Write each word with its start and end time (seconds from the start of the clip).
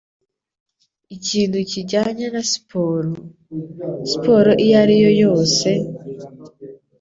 Ikintu 1.15 1.57
kijyanye 1.71 2.25
na 2.33 2.41
siporo, 2.51 3.13
siporo 4.11 4.51
iyo 4.65 4.75
ari 4.83 4.95
yo 5.03 5.11
yose, 5.23 5.67